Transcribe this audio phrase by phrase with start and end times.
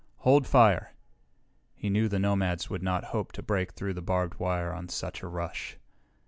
[0.25, 0.93] "Hold fire."
[1.75, 5.21] He knew the nomads would not hope to break through the barbed wire on such
[5.21, 5.77] a rush.